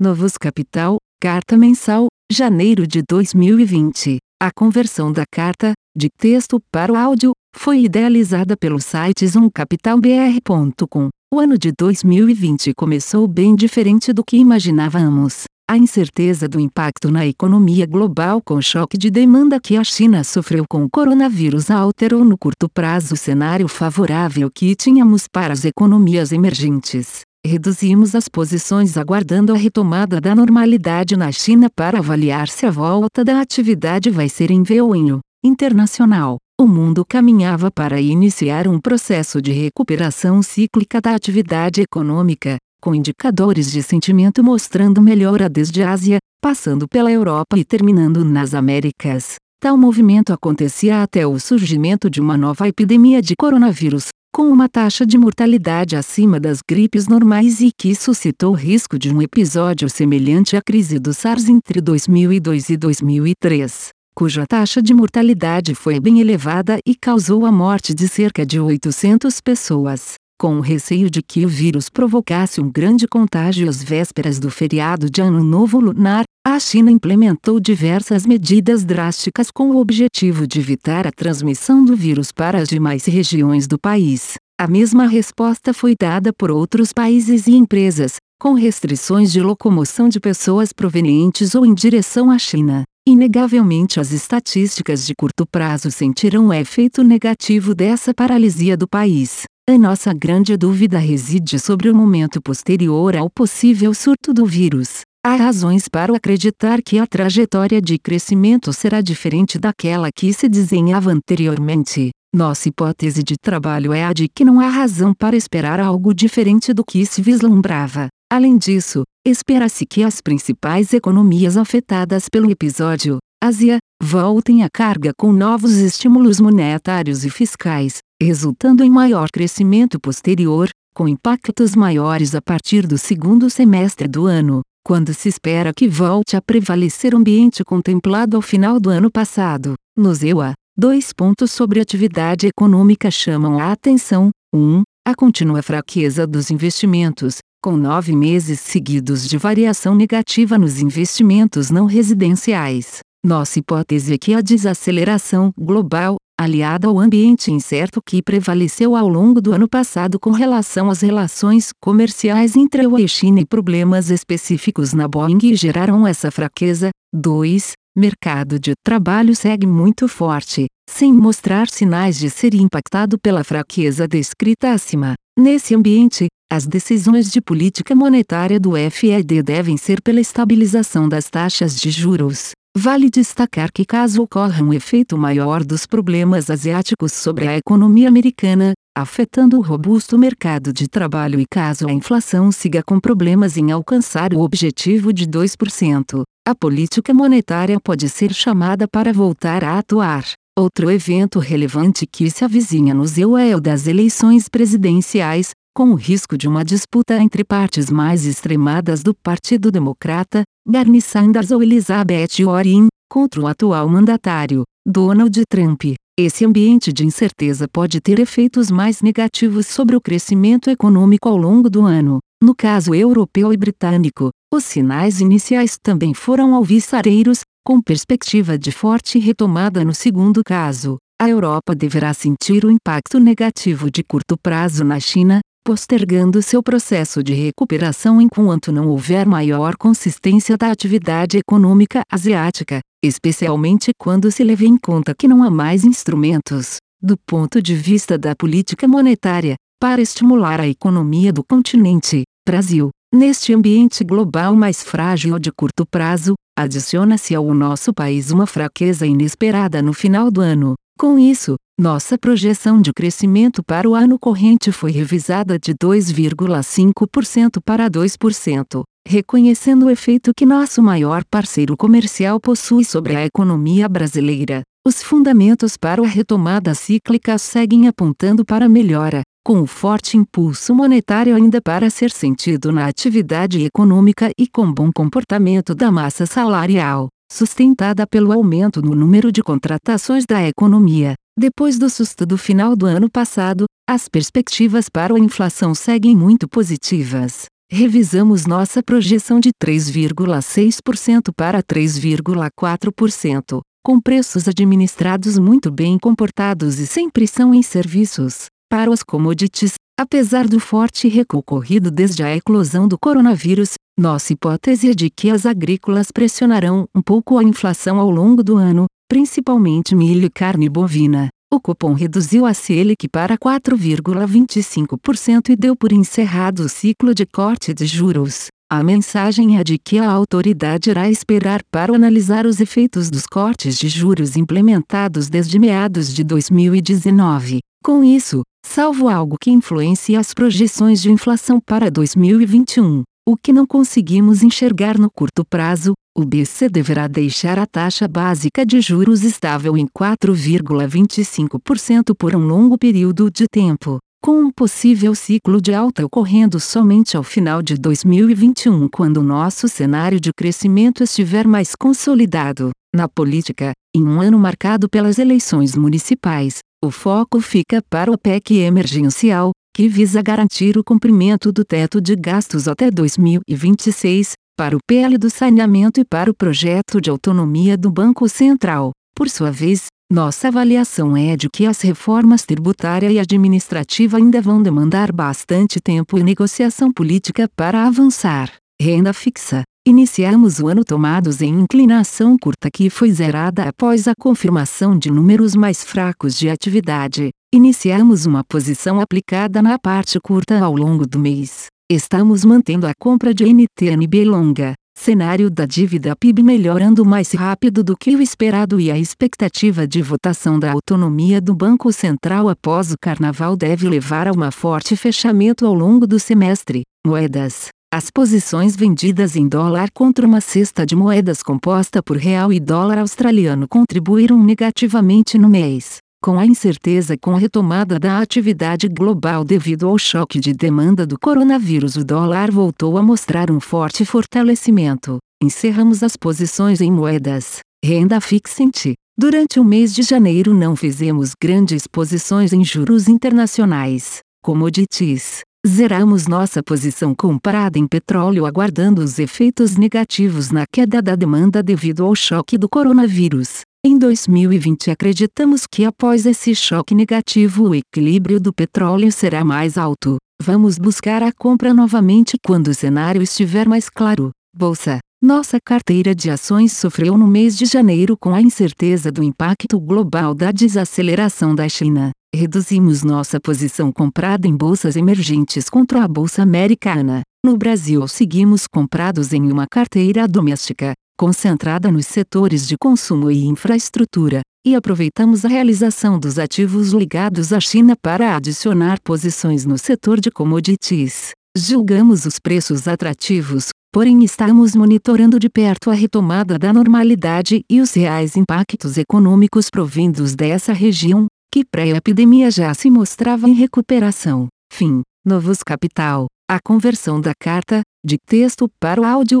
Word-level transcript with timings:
Novos 0.00 0.38
Capital, 0.38 0.98
Carta 1.20 1.58
Mensal, 1.58 2.06
janeiro 2.30 2.86
de 2.86 3.02
2020. 3.02 4.18
A 4.40 4.48
conversão 4.54 5.10
da 5.10 5.24
carta, 5.28 5.72
de 5.96 6.08
texto 6.16 6.60
para 6.70 6.92
o 6.92 6.96
áudio, 6.96 7.32
foi 7.56 7.80
idealizada 7.80 8.56
pelo 8.56 8.80
site 8.80 9.26
zoomcapitalbr.com. 9.26 11.08
O 11.34 11.40
ano 11.40 11.58
de 11.58 11.72
2020 11.76 12.74
começou 12.76 13.26
bem 13.26 13.56
diferente 13.56 14.12
do 14.12 14.22
que 14.22 14.36
imaginávamos. 14.36 15.46
A 15.68 15.76
incerteza 15.76 16.46
do 16.46 16.60
impacto 16.60 17.10
na 17.10 17.26
economia 17.26 17.84
global 17.84 18.40
com 18.40 18.54
o 18.54 18.62
choque 18.62 18.96
de 18.96 19.10
demanda 19.10 19.58
que 19.58 19.76
a 19.76 19.82
China 19.82 20.22
sofreu 20.22 20.64
com 20.68 20.84
o 20.84 20.88
coronavírus 20.88 21.72
alterou 21.72 22.24
no 22.24 22.38
curto 22.38 22.68
prazo 22.72 23.14
o 23.14 23.16
cenário 23.16 23.66
favorável 23.66 24.48
que 24.48 24.76
tínhamos 24.76 25.26
para 25.26 25.52
as 25.52 25.64
economias 25.64 26.30
emergentes. 26.30 27.26
Reduzimos 27.44 28.14
as 28.14 28.28
posições 28.28 28.96
aguardando 28.96 29.52
a 29.52 29.56
retomada 29.56 30.20
da 30.20 30.34
normalidade 30.34 31.16
na 31.16 31.30
China 31.30 31.70
para 31.74 31.98
avaliar 31.98 32.48
se 32.48 32.66
a 32.66 32.70
volta 32.70 33.24
da 33.24 33.40
atividade 33.40 34.10
vai 34.10 34.28
ser 34.28 34.50
em 34.50 34.62
veoinho 34.62 35.20
internacional. 35.44 36.36
O 36.60 36.66
mundo 36.66 37.04
caminhava 37.04 37.70
para 37.70 38.00
iniciar 38.00 38.66
um 38.66 38.80
processo 38.80 39.40
de 39.40 39.52
recuperação 39.52 40.42
cíclica 40.42 41.00
da 41.00 41.14
atividade 41.14 41.80
econômica, 41.80 42.56
com 42.82 42.94
indicadores 42.94 43.70
de 43.70 43.82
sentimento 43.82 44.42
mostrando 44.42 45.00
melhora 45.00 45.48
desde 45.48 45.82
a 45.82 45.92
Ásia, 45.92 46.18
passando 46.42 46.88
pela 46.88 47.10
Europa 47.10 47.56
e 47.56 47.64
terminando 47.64 48.24
nas 48.24 48.54
Américas. 48.54 49.36
Tal 49.60 49.76
movimento 49.76 50.32
acontecia 50.32 51.02
até 51.02 51.26
o 51.26 51.38
surgimento 51.38 52.10
de 52.10 52.20
uma 52.20 52.36
nova 52.36 52.68
epidemia 52.68 53.22
de 53.22 53.34
coronavírus, 53.36 54.08
com 54.38 54.52
uma 54.52 54.68
taxa 54.68 55.04
de 55.04 55.18
mortalidade 55.18 55.96
acima 55.96 56.38
das 56.38 56.60
gripes 56.62 57.08
normais 57.08 57.60
e 57.60 57.72
que 57.76 57.92
suscitou 57.92 58.52
o 58.52 58.54
risco 58.54 58.96
de 58.96 59.12
um 59.12 59.20
episódio 59.20 59.90
semelhante 59.90 60.56
à 60.56 60.62
crise 60.62 61.00
do 61.00 61.12
SARS 61.12 61.48
entre 61.48 61.80
2002 61.80 62.68
e 62.68 62.76
2003, 62.76 63.88
cuja 64.14 64.46
taxa 64.46 64.80
de 64.80 64.94
mortalidade 64.94 65.74
foi 65.74 65.98
bem 65.98 66.20
elevada 66.20 66.78
e 66.86 66.94
causou 66.94 67.44
a 67.44 67.50
morte 67.50 67.92
de 67.92 68.06
cerca 68.06 68.46
de 68.46 68.60
800 68.60 69.40
pessoas. 69.40 70.14
Com 70.40 70.58
o 70.58 70.60
receio 70.60 71.10
de 71.10 71.20
que 71.20 71.44
o 71.44 71.48
vírus 71.48 71.88
provocasse 71.88 72.60
um 72.60 72.70
grande 72.70 73.08
contágio 73.08 73.68
às 73.68 73.82
vésperas 73.82 74.38
do 74.38 74.52
feriado 74.52 75.10
de 75.10 75.20
Ano 75.20 75.42
Novo 75.42 75.80
Lunar, 75.80 76.22
a 76.50 76.58
China 76.58 76.90
implementou 76.90 77.60
diversas 77.60 78.24
medidas 78.24 78.82
drásticas 78.82 79.50
com 79.50 79.70
o 79.70 79.76
objetivo 79.76 80.46
de 80.46 80.58
evitar 80.58 81.06
a 81.06 81.12
transmissão 81.12 81.84
do 81.84 81.94
vírus 81.94 82.32
para 82.32 82.56
as 82.56 82.68
demais 82.68 83.04
regiões 83.04 83.66
do 83.66 83.78
país. 83.78 84.34
A 84.58 84.66
mesma 84.66 85.06
resposta 85.06 85.74
foi 85.74 85.94
dada 85.94 86.32
por 86.32 86.50
outros 86.50 86.90
países 86.90 87.46
e 87.46 87.52
empresas, 87.52 88.16
com 88.40 88.54
restrições 88.54 89.30
de 89.30 89.42
locomoção 89.42 90.08
de 90.08 90.18
pessoas 90.18 90.72
provenientes 90.72 91.54
ou 91.54 91.66
em 91.66 91.74
direção 91.74 92.30
à 92.30 92.38
China. 92.38 92.82
Inegavelmente, 93.06 94.00
as 94.00 94.10
estatísticas 94.10 95.06
de 95.06 95.14
curto 95.14 95.44
prazo 95.46 95.90
sentiram 95.90 96.48
o 96.48 96.52
efeito 96.54 97.04
negativo 97.04 97.74
dessa 97.74 98.14
paralisia 98.14 98.74
do 98.74 98.88
país. 98.88 99.42
A 99.68 99.76
nossa 99.76 100.14
grande 100.14 100.56
dúvida 100.56 100.98
reside 100.98 101.58
sobre 101.58 101.90
o 101.90 101.94
momento 101.94 102.40
posterior 102.40 103.14
ao 103.14 103.28
possível 103.28 103.92
surto 103.92 104.32
do 104.32 104.46
vírus. 104.46 105.02
Há 105.24 105.34
razões 105.34 105.88
para 105.88 106.16
acreditar 106.16 106.80
que 106.80 106.98
a 106.98 107.06
trajetória 107.06 107.82
de 107.82 107.98
crescimento 107.98 108.72
será 108.72 109.00
diferente 109.00 109.58
daquela 109.58 110.10
que 110.12 110.32
se 110.32 110.48
desenhava 110.48 111.10
anteriormente. 111.10 112.10
Nossa 112.34 112.68
hipótese 112.68 113.22
de 113.22 113.34
trabalho 113.36 113.92
é 113.92 114.04
a 114.04 114.12
de 114.12 114.28
que 114.28 114.44
não 114.44 114.60
há 114.60 114.68
razão 114.68 115.12
para 115.12 115.36
esperar 115.36 115.80
algo 115.80 116.14
diferente 116.14 116.72
do 116.72 116.84
que 116.84 117.04
se 117.04 117.20
vislumbrava. 117.20 118.08
Além 118.30 118.56
disso, 118.56 119.02
espera-se 119.26 119.84
que 119.84 120.04
as 120.04 120.20
principais 120.20 120.92
economias 120.92 121.56
afetadas 121.56 122.28
pelo 122.28 122.50
episódio, 122.50 123.18
Ásia, 123.42 123.78
voltem 124.00 124.62
à 124.62 124.70
carga 124.70 125.12
com 125.18 125.32
novos 125.32 125.72
estímulos 125.72 126.38
monetários 126.38 127.24
e 127.24 127.30
fiscais, 127.30 127.98
resultando 128.22 128.84
em 128.84 128.90
maior 128.90 129.30
crescimento 129.30 129.98
posterior, 129.98 130.68
com 130.94 131.08
impactos 131.08 131.74
maiores 131.74 132.34
a 132.34 132.40
partir 132.40 132.86
do 132.86 132.96
segundo 132.96 133.50
semestre 133.50 134.06
do 134.06 134.26
ano 134.26 134.62
quando 134.88 135.12
se 135.12 135.28
espera 135.28 135.74
que 135.74 135.86
volte 135.86 136.34
a 136.34 136.40
prevalecer 136.40 137.12
o 137.12 137.18
ambiente 137.18 137.62
contemplado 137.62 138.36
ao 138.36 138.40
final 138.40 138.80
do 138.80 138.88
ano 138.88 139.10
passado. 139.10 139.74
Nos 139.94 140.22
EUA, 140.22 140.54
dois 140.74 141.12
pontos 141.12 141.50
sobre 141.50 141.78
atividade 141.78 142.46
econômica 142.46 143.10
chamam 143.10 143.58
a 143.58 143.70
atenção. 143.70 144.30
1. 144.50 144.58
Um, 144.58 144.82
a 145.06 145.14
contínua 145.14 145.60
fraqueza 145.62 146.26
dos 146.26 146.50
investimentos, 146.50 147.36
com 147.62 147.76
nove 147.76 148.16
meses 148.16 148.60
seguidos 148.60 149.28
de 149.28 149.36
variação 149.36 149.94
negativa 149.94 150.56
nos 150.56 150.80
investimentos 150.80 151.70
não 151.70 151.84
residenciais. 151.84 153.00
Nossa 153.22 153.58
hipótese 153.58 154.14
é 154.14 154.16
que 154.16 154.32
a 154.32 154.40
desaceleração 154.40 155.52
global, 155.58 156.16
aliada 156.38 156.86
ao 156.86 157.00
ambiente 157.00 157.50
incerto 157.50 158.00
que 158.00 158.22
prevaleceu 158.22 158.94
ao 158.94 159.08
longo 159.08 159.40
do 159.40 159.52
ano 159.52 159.68
passado 159.68 160.20
com 160.20 160.30
relação 160.30 160.88
às 160.88 161.00
relações 161.00 161.72
comerciais 161.80 162.54
entre 162.54 162.86
a 162.86 163.00
e 163.00 163.08
China 163.08 163.40
e 163.40 163.44
problemas 163.44 164.08
específicos 164.08 164.92
na 164.92 165.08
Boeing 165.08 165.54
geraram 165.54 166.06
essa 166.06 166.30
fraqueza. 166.30 166.90
2. 167.12 167.72
Mercado 167.96 168.60
de 168.60 168.74
trabalho 168.84 169.34
segue 169.34 169.66
muito 169.66 170.06
forte, 170.06 170.66
sem 170.88 171.12
mostrar 171.12 171.68
sinais 171.68 172.16
de 172.16 172.30
ser 172.30 172.54
impactado 172.54 173.18
pela 173.18 173.42
fraqueza 173.42 174.06
descrita 174.06 174.70
acima. 174.70 175.14
Nesse 175.36 175.74
ambiente, 175.74 176.28
as 176.50 176.66
decisões 176.66 177.30
de 177.30 177.40
política 177.40 177.94
monetária 177.94 178.60
do 178.60 178.72
FED 178.90 179.42
devem 179.42 179.76
ser 179.76 180.00
pela 180.00 180.20
estabilização 180.20 181.08
das 181.08 181.28
taxas 181.28 181.78
de 181.78 181.90
juros, 181.90 182.52
Vale 182.76 183.10
destacar 183.10 183.72
que 183.72 183.84
caso 183.84 184.22
ocorra 184.22 184.62
um 184.62 184.72
efeito 184.72 185.18
maior 185.18 185.64
dos 185.64 185.86
problemas 185.86 186.48
asiáticos 186.48 187.12
sobre 187.12 187.48
a 187.48 187.56
economia 187.56 188.08
americana, 188.08 188.72
afetando 188.96 189.58
o 189.58 189.60
robusto 189.60 190.16
mercado 190.18 190.72
de 190.72 190.88
trabalho 190.88 191.40
e 191.40 191.46
caso 191.46 191.88
a 191.88 191.92
inflação 191.92 192.52
siga 192.52 192.82
com 192.82 193.00
problemas 193.00 193.56
em 193.56 193.72
alcançar 193.72 194.32
o 194.32 194.40
objetivo 194.40 195.12
de 195.12 195.26
2%, 195.26 196.22
a 196.46 196.54
política 196.54 197.12
monetária 197.12 197.78
pode 197.78 198.08
ser 198.08 198.32
chamada 198.32 198.86
para 198.88 199.12
voltar 199.12 199.62
a 199.64 199.78
atuar. 199.78 200.24
Outro 200.58 200.90
evento 200.90 201.38
relevante 201.38 202.06
que 202.06 202.30
se 202.30 202.44
avizinha 202.44 202.94
no 202.94 203.06
ZEU 203.06 203.36
é 203.36 203.54
o 203.54 203.60
das 203.60 203.86
eleições 203.86 204.48
presidenciais, 204.48 205.50
com 205.76 205.90
o 205.90 205.94
risco 205.94 206.36
de 206.36 206.48
uma 206.48 206.64
disputa 206.64 207.20
entre 207.22 207.44
partes 207.44 207.88
mais 207.90 208.24
extremadas 208.24 209.02
do 209.02 209.14
Partido 209.14 209.70
Democrata, 209.70 210.42
Bernie 210.70 211.00
Sanders 211.00 211.50
ou 211.50 211.62
Elizabeth 211.62 212.44
Warren, 212.44 212.88
contra 213.10 213.40
o 213.40 213.46
atual 213.46 213.88
mandatário, 213.88 214.64
Donald 214.86 215.42
Trump. 215.48 215.94
Esse 216.14 216.44
ambiente 216.44 216.92
de 216.92 217.06
incerteza 217.06 217.66
pode 217.66 218.02
ter 218.02 218.18
efeitos 218.18 218.70
mais 218.70 219.00
negativos 219.00 219.66
sobre 219.66 219.96
o 219.96 220.00
crescimento 220.00 220.68
econômico 220.68 221.26
ao 221.26 221.38
longo 221.38 221.70
do 221.70 221.86
ano. 221.86 222.18
No 222.42 222.54
caso 222.54 222.94
europeu 222.94 223.50
e 223.50 223.56
britânico, 223.56 224.28
os 224.52 224.62
sinais 224.64 225.22
iniciais 225.22 225.78
também 225.82 226.12
foram 226.12 226.54
alvissareiros, 226.54 227.40
com 227.64 227.80
perspectiva 227.80 228.58
de 228.58 228.70
forte 228.70 229.18
retomada 229.18 229.82
no 229.86 229.94
segundo 229.94 230.42
caso. 230.44 230.98
A 231.18 231.30
Europa 231.30 231.74
deverá 231.74 232.12
sentir 232.12 232.66
o 232.66 232.70
impacto 232.70 233.18
negativo 233.18 233.90
de 233.90 234.04
curto 234.04 234.36
prazo 234.36 234.84
na 234.84 235.00
China, 235.00 235.40
postergando 235.68 236.40
seu 236.40 236.62
processo 236.62 237.22
de 237.22 237.34
recuperação 237.34 238.22
enquanto 238.22 238.72
não 238.72 238.88
houver 238.88 239.26
maior 239.26 239.76
consistência 239.76 240.56
da 240.56 240.70
atividade 240.70 241.36
econômica 241.36 242.00
asiática, 242.10 242.80
especialmente 243.04 243.90
quando 243.98 244.32
se 244.32 244.42
leva 244.42 244.64
em 244.64 244.78
conta 244.78 245.14
que 245.14 245.28
não 245.28 245.42
há 245.42 245.50
mais 245.50 245.84
instrumentos, 245.84 246.78
do 247.02 247.18
ponto 247.18 247.60
de 247.60 247.74
vista 247.74 248.16
da 248.16 248.34
política 248.34 248.88
monetária, 248.88 249.56
para 249.78 250.00
estimular 250.00 250.58
a 250.58 250.66
economia 250.66 251.34
do 251.34 251.44
continente. 251.44 252.22
Brasil. 252.46 252.88
Neste 253.14 253.52
ambiente 253.52 254.02
global 254.02 254.56
mais 254.56 254.82
frágil 254.82 255.38
de 255.38 255.52
curto 255.52 255.84
prazo, 255.84 256.32
adiciona-se 256.58 257.34
ao 257.34 257.52
nosso 257.52 257.92
país 257.92 258.30
uma 258.30 258.46
fraqueza 258.46 259.06
inesperada 259.06 259.82
no 259.82 259.92
final 259.92 260.30
do 260.30 260.40
ano. 260.40 260.76
Com 260.98 261.16
isso, 261.16 261.54
nossa 261.80 262.18
projeção 262.18 262.82
de 262.82 262.92
crescimento 262.92 263.62
para 263.62 263.88
o 263.88 263.94
ano 263.94 264.18
corrente 264.18 264.72
foi 264.72 264.90
revisada 264.90 265.56
de 265.56 265.72
2,5% 265.72 267.62
para 267.64 267.88
2%, 267.88 268.82
reconhecendo 269.06 269.86
o 269.86 269.90
efeito 269.90 270.32
que 270.36 270.44
nosso 270.44 270.82
maior 270.82 271.22
parceiro 271.30 271.76
comercial 271.76 272.40
possui 272.40 272.84
sobre 272.84 273.14
a 273.14 273.24
economia 273.24 273.88
brasileira. 273.88 274.62
Os 274.84 275.00
fundamentos 275.00 275.76
para 275.76 276.02
a 276.02 276.06
retomada 276.06 276.74
cíclica 276.74 277.38
seguem 277.38 277.86
apontando 277.86 278.44
para 278.44 278.68
melhora, 278.68 279.22
com 279.46 279.62
o 279.62 279.66
forte 279.66 280.16
impulso 280.16 280.74
monetário 280.74 281.36
ainda 281.36 281.60
para 281.62 281.88
ser 281.90 282.10
sentido 282.10 282.72
na 282.72 282.86
atividade 282.86 283.62
econômica 283.62 284.32
e 284.36 284.48
com 284.48 284.72
bom 284.72 284.90
comportamento 284.92 285.76
da 285.76 285.92
massa 285.92 286.26
salarial, 286.26 287.08
sustentada 287.30 288.06
pelo 288.06 288.32
aumento 288.32 288.80
no 288.80 288.94
número 288.94 289.30
de 289.30 289.42
contratações 289.42 290.24
da 290.26 290.42
economia. 290.46 291.14
Depois 291.38 291.78
do 291.78 291.88
susto 291.88 292.26
do 292.26 292.36
final 292.36 292.74
do 292.74 292.86
ano 292.86 293.08
passado, 293.08 293.66
as 293.88 294.08
perspectivas 294.08 294.88
para 294.88 295.14
a 295.14 295.18
inflação 295.18 295.74
seguem 295.74 296.16
muito 296.16 296.48
positivas. 296.48 297.46
revisamos 297.70 298.46
nossa 298.46 298.82
projeção 298.82 299.38
de 299.38 299.50
3,6% 299.62 301.30
para 301.36 301.62
3,4%, 301.62 303.60
com 303.84 304.00
preços 304.00 304.48
administrados 304.48 305.38
muito 305.38 305.70
bem 305.70 305.98
comportados 305.98 306.78
e 306.78 306.86
sem 306.86 307.10
pressão 307.10 307.54
em 307.54 307.62
serviços. 307.62 308.46
Para 308.70 308.90
os 308.90 309.02
commodities, 309.02 309.74
apesar 309.98 310.46
do 310.46 310.58
forte 310.60 311.08
recuo 311.08 311.40
ocorrido 311.40 311.90
desde 311.90 312.22
a 312.22 312.34
eclosão 312.36 312.88
do 312.88 312.98
coronavírus, 312.98 313.74
nossa 313.98 314.32
hipótese 314.32 314.90
é 314.90 314.94
de 314.94 315.10
que 315.10 315.28
as 315.28 315.44
agrícolas 315.44 316.12
pressionarão 316.12 316.88
um 316.94 317.02
pouco 317.02 317.36
a 317.36 317.42
inflação 317.42 317.98
ao 317.98 318.08
longo 318.08 318.44
do 318.44 318.56
ano, 318.56 318.86
principalmente 319.08 319.96
milho 319.96 320.26
e 320.26 320.30
carne 320.30 320.68
bovina. 320.68 321.30
O 321.52 321.58
cupom 321.58 321.94
reduziu 321.94 322.46
a 322.46 322.54
Selic 322.54 323.08
para 323.08 323.36
4,25% 323.36 325.48
e 325.48 325.56
deu 325.56 325.74
por 325.74 325.90
encerrado 325.92 326.60
o 326.60 326.68
ciclo 326.68 327.12
de 327.12 327.26
corte 327.26 327.74
de 327.74 327.86
juros. 327.86 328.46
A 328.70 328.84
mensagem 328.84 329.58
é 329.58 329.64
de 329.64 329.78
que 329.78 329.98
a 329.98 330.08
autoridade 330.08 330.90
irá 330.90 331.10
esperar 331.10 331.60
para 331.70 331.96
analisar 331.96 332.46
os 332.46 332.60
efeitos 332.60 333.10
dos 333.10 333.26
cortes 333.26 333.76
de 333.78 333.88
juros 333.88 334.36
implementados 334.36 335.28
desde 335.28 335.58
meados 335.58 336.14
de 336.14 336.22
2019. 336.22 337.58
Com 337.82 338.04
isso, 338.04 338.42
salvo 338.64 339.08
algo 339.08 339.36
que 339.40 339.50
influencie 339.50 340.14
as 340.14 340.32
projeções 340.34 341.00
de 341.00 341.10
inflação 341.10 341.58
para 341.58 341.90
2021, 341.90 343.02
o 343.30 343.36
que 343.36 343.52
não 343.52 343.66
conseguimos 343.66 344.42
enxergar 344.42 344.98
no 344.98 345.10
curto 345.10 345.44
prazo, 345.44 345.92
o 346.16 346.24
BC 346.24 346.70
deverá 346.70 347.06
deixar 347.06 347.58
a 347.58 347.66
taxa 347.66 348.08
básica 348.08 348.64
de 348.64 348.80
juros 348.80 349.22
estável 349.22 349.76
em 349.76 349.86
4,25% 349.86 352.14
por 352.18 352.34
um 352.34 352.40
longo 352.40 352.78
período 352.78 353.30
de 353.30 353.44
tempo, 353.46 353.98
com 354.22 354.40
um 354.40 354.50
possível 354.50 355.14
ciclo 355.14 355.60
de 355.60 355.74
alta 355.74 356.06
ocorrendo 356.06 356.58
somente 356.58 357.18
ao 357.18 357.22
final 357.22 357.60
de 357.60 357.76
2021, 357.76 358.88
quando 358.88 359.22
nosso 359.22 359.68
cenário 359.68 360.18
de 360.18 360.32
crescimento 360.32 361.04
estiver 361.04 361.46
mais 361.46 361.74
consolidado. 361.74 362.70
Na 362.96 363.06
política, 363.06 363.72
em 363.94 364.04
um 364.04 364.22
ano 364.22 364.38
marcado 364.38 364.88
pelas 364.88 365.18
eleições 365.18 365.76
municipais, 365.76 366.60
o 366.82 366.90
foco 366.90 367.42
fica 367.42 367.82
para 367.90 368.10
o 368.10 368.16
PEC 368.16 368.60
emergencial, 368.60 369.50
que 369.78 369.86
visa 369.86 370.20
garantir 370.20 370.76
o 370.76 370.82
cumprimento 370.82 371.52
do 371.52 371.64
teto 371.64 372.00
de 372.00 372.16
gastos 372.16 372.66
até 372.66 372.90
2026, 372.90 374.32
para 374.58 374.76
o 374.76 374.80
PL 374.84 375.16
do 375.16 375.30
saneamento 375.30 376.00
e 376.00 376.04
para 376.04 376.28
o 376.28 376.34
projeto 376.34 377.00
de 377.00 377.08
autonomia 377.08 377.76
do 377.76 377.88
Banco 377.88 378.28
Central. 378.28 378.90
Por 379.14 379.30
sua 379.30 379.52
vez, 379.52 379.86
nossa 380.12 380.48
avaliação 380.48 381.16
é 381.16 381.36
de 381.36 381.48
que 381.48 381.64
as 381.64 381.80
reformas 381.80 382.44
tributária 382.44 383.08
e 383.08 383.20
administrativa 383.20 384.16
ainda 384.16 384.42
vão 384.42 384.60
demandar 384.60 385.12
bastante 385.12 385.78
tempo 385.80 386.18
e 386.18 386.24
negociação 386.24 386.92
política 386.92 387.48
para 387.54 387.86
avançar. 387.86 388.50
Renda 388.82 389.12
fixa. 389.12 389.62
Iniciamos 389.86 390.58
o 390.58 390.66
ano 390.66 390.84
tomados 390.84 391.40
em 391.40 391.54
inclinação 391.54 392.36
curta 392.36 392.68
que 392.68 392.90
foi 392.90 393.12
zerada 393.12 393.68
após 393.68 394.08
a 394.08 394.12
confirmação 394.18 394.98
de 394.98 395.08
números 395.08 395.54
mais 395.54 395.84
fracos 395.84 396.36
de 396.36 396.50
atividade. 396.50 397.30
Iniciamos 397.54 398.26
uma 398.26 398.44
posição 398.44 399.00
aplicada 399.00 399.62
na 399.62 399.78
parte 399.78 400.20
curta 400.20 400.62
ao 400.62 400.76
longo 400.76 401.06
do 401.06 401.18
mês. 401.18 401.68
Estamos 401.90 402.44
mantendo 402.44 402.86
a 402.86 402.92
compra 403.00 403.32
de 403.32 403.46
NTNB 403.46 404.26
longa, 404.26 404.74
cenário 404.94 405.50
da 405.50 405.64
dívida 405.64 406.14
PIB 406.14 406.42
melhorando 406.42 407.06
mais 407.06 407.32
rápido 407.32 407.82
do 407.82 407.96
que 407.96 408.14
o 408.14 408.20
esperado 408.20 408.78
e 408.78 408.90
a 408.90 408.98
expectativa 408.98 409.88
de 409.88 410.02
votação 410.02 410.58
da 410.58 410.70
autonomia 410.72 411.40
do 411.40 411.54
Banco 411.54 411.90
Central 411.90 412.50
após 412.50 412.92
o 412.92 412.96
carnaval 413.00 413.56
deve 413.56 413.88
levar 413.88 414.28
a 414.28 414.32
um 414.32 414.50
forte 414.50 414.94
fechamento 414.94 415.64
ao 415.64 415.72
longo 415.72 416.06
do 416.06 416.20
semestre. 416.20 416.82
Moedas. 417.06 417.68
As 417.90 418.10
posições 418.10 418.76
vendidas 418.76 419.36
em 419.36 419.48
dólar 419.48 419.88
contra 419.94 420.26
uma 420.26 420.42
cesta 420.42 420.84
de 420.84 420.94
moedas 420.94 421.42
composta 421.42 422.02
por 422.02 422.18
real 422.18 422.52
e 422.52 422.60
dólar 422.60 422.98
australiano 422.98 423.66
contribuíram 423.66 424.38
negativamente 424.38 425.38
no 425.38 425.48
mês. 425.48 425.96
Com 426.20 426.36
a 426.36 426.44
incerteza 426.44 427.16
com 427.16 427.36
a 427.36 427.38
retomada 427.38 427.96
da 427.96 428.18
atividade 428.18 428.88
global 428.88 429.44
devido 429.44 429.86
ao 429.86 429.96
choque 429.96 430.40
de 430.40 430.52
demanda 430.52 431.06
do 431.06 431.16
coronavírus, 431.16 431.94
o 431.94 432.04
dólar 432.04 432.50
voltou 432.50 432.98
a 432.98 433.02
mostrar 433.02 433.52
um 433.52 433.60
forte 433.60 434.04
fortalecimento. 434.04 435.18
Encerramos 435.40 436.02
as 436.02 436.16
posições 436.16 436.80
em 436.80 436.90
moedas. 436.90 437.60
Renda 437.84 438.20
fixante. 438.20 438.94
Durante 439.16 439.60
o 439.60 439.64
mês 439.64 439.94
de 439.94 440.02
janeiro 440.02 440.52
não 440.52 440.74
fizemos 440.74 441.32
grandes 441.40 441.86
posições 441.86 442.52
em 442.52 442.64
juros 442.64 443.08
internacionais. 443.08 444.18
Commodities. 444.42 445.42
Zeramos 445.66 446.26
nossa 446.26 446.62
posição 446.64 447.14
comprada 447.14 447.78
em 447.78 447.86
petróleo 447.86 448.44
aguardando 448.44 449.02
os 449.02 449.20
efeitos 449.20 449.76
negativos 449.76 450.50
na 450.50 450.64
queda 450.72 451.00
da 451.00 451.14
demanda 451.14 451.62
devido 451.62 452.04
ao 452.04 452.14
choque 452.16 452.58
do 452.58 452.68
coronavírus. 452.68 453.67
Em 453.86 453.96
2020 453.96 454.90
acreditamos 454.90 455.64
que 455.64 455.84
após 455.84 456.26
esse 456.26 456.52
choque 456.52 456.96
negativo 456.96 457.68
o 457.68 457.74
equilíbrio 457.76 458.40
do 458.40 458.52
petróleo 458.52 459.12
será 459.12 459.44
mais 459.44 459.78
alto. 459.78 460.16
Vamos 460.42 460.78
buscar 460.78 461.22
a 461.22 461.30
compra 461.32 461.72
novamente 461.72 462.36
quando 462.44 462.68
o 462.68 462.74
cenário 462.74 463.22
estiver 463.22 463.68
mais 463.68 463.88
claro. 463.88 464.30
Bolsa. 464.54 464.98
Nossa 465.22 465.58
carteira 465.64 466.12
de 466.12 466.28
ações 466.28 466.72
sofreu 466.72 467.16
no 467.16 467.28
mês 467.28 467.56
de 467.56 467.66
janeiro 467.66 468.16
com 468.16 468.34
a 468.34 468.42
incerteza 468.42 469.12
do 469.12 469.22
impacto 469.22 469.78
global 469.78 470.34
da 470.34 470.50
desaceleração 470.50 471.54
da 471.54 471.68
China. 471.68 472.10
Reduzimos 472.34 473.04
nossa 473.04 473.40
posição 473.40 473.92
comprada 473.92 474.48
em 474.48 474.56
bolsas 474.56 474.96
emergentes 474.96 475.70
contra 475.70 476.02
a 476.02 476.08
bolsa 476.08 476.42
americana. 476.42 477.22
No 477.44 477.56
Brasil, 477.56 478.06
seguimos 478.08 478.66
comprados 478.66 479.32
em 479.32 479.52
uma 479.52 479.66
carteira 479.68 480.26
doméstica, 480.26 480.94
concentrada 481.18 481.90
nos 481.90 482.06
setores 482.06 482.68
de 482.68 482.78
consumo 482.78 483.28
e 483.28 483.44
infraestrutura, 483.44 484.40
e 484.64 484.76
aproveitamos 484.76 485.44
a 485.44 485.48
realização 485.48 486.16
dos 486.16 486.38
ativos 486.38 486.92
ligados 486.92 487.52
à 487.52 487.58
China 487.58 487.96
para 488.00 488.36
adicionar 488.36 488.98
posições 489.02 489.64
no 489.66 489.76
setor 489.76 490.20
de 490.20 490.30
commodities. 490.30 491.32
Julgamos 491.56 492.24
os 492.24 492.38
preços 492.38 492.86
atrativos, 492.86 493.70
porém 493.92 494.22
estamos 494.22 494.76
monitorando 494.76 495.40
de 495.40 495.50
perto 495.50 495.90
a 495.90 495.94
retomada 495.94 496.56
da 496.56 496.72
normalidade 496.72 497.62
e 497.68 497.80
os 497.80 497.92
reais 497.94 498.36
impactos 498.36 498.96
econômicos 498.96 499.68
provindos 499.68 500.36
dessa 500.36 500.72
região, 500.72 501.26
que 501.52 501.64
pré-epidemia 501.64 502.48
já 502.50 502.72
se 502.74 502.88
mostrava 502.88 503.48
em 503.48 503.54
recuperação. 503.54 504.46
Fim. 504.72 505.02
Novos 505.26 505.62
Capital. 505.62 506.26
A 506.48 506.58
conversão 506.64 507.20
da 507.20 507.32
carta, 507.38 507.82
de 508.04 508.16
texto 508.26 508.68
para 508.80 509.00
o 509.00 509.04
áudio, 509.04 509.40